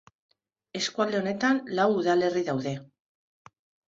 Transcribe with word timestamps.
Eskualde 0.77 1.19
honetan 1.19 1.59
lau 1.79 1.85
udalerri 1.97 2.43
daude. 2.47 2.73